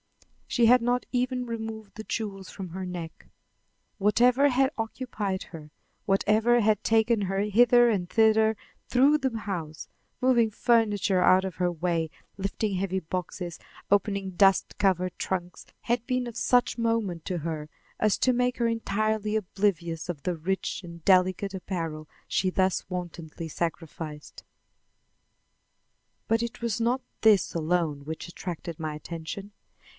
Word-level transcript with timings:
She 0.47 0.65
had 0.65 0.81
not 0.81 1.05
even 1.13 1.45
removed 1.45 1.95
the 1.95 2.03
jewels 2.03 2.49
from 2.49 2.69
her 2.69 2.85
neck. 2.85 3.27
Whatever 3.99 4.49
had 4.49 4.71
occupied 4.77 5.43
her, 5.43 5.71
whatever 6.05 6.59
had 6.59 6.83
taken 6.83 7.21
her 7.21 7.41
hither 7.41 7.87
and 7.89 8.09
thither 8.09 8.57
through 8.89 9.19
the 9.19 9.37
house, 9.37 9.87
moving 10.19 10.49
furniture 10.49 11.21
out 11.21 11.45
of 11.45 11.55
her 11.55 11.71
way, 11.71 12.09
lifting 12.35 12.73
heavy 12.75 12.99
boxes, 12.99 13.59
opening 13.91 14.31
dust 14.31 14.77
covered 14.79 15.17
trunks, 15.19 15.67
had 15.81 16.05
been 16.05 16.27
of 16.27 16.35
such 16.35 16.77
moment 16.79 17.23
to 17.25 17.37
her 17.37 17.69
as 17.99 18.17
to 18.17 18.33
make 18.33 18.57
her 18.57 18.67
entirely 18.67 19.37
oblivious 19.37 20.09
of 20.09 20.23
the 20.23 20.35
rich 20.35 20.81
and 20.83 21.05
delicate 21.05 21.53
apparel 21.53 22.09
she 22.27 22.49
thus 22.49 22.83
wantonly 22.89 23.47
sacrificed. 23.47 24.43
But 26.27 26.43
it 26.43 26.59
was 26.59 26.81
not 26.81 27.01
this 27.21 27.53
alone 27.53 28.03
which 28.03 28.27
attracted 28.27 28.79
my 28.79 28.95
attention. 28.95 29.53